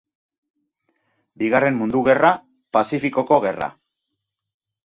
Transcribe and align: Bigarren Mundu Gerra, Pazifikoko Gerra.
Bigarren 1.43 1.77
Mundu 1.81 2.03
Gerra, 2.09 2.33
Pazifikoko 2.79 3.41
Gerra. 3.45 3.69